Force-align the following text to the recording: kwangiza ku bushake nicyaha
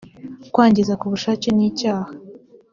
kwangiza 0.53 0.93
ku 0.99 1.05
bushake 1.11 1.47
nicyaha 1.57 2.11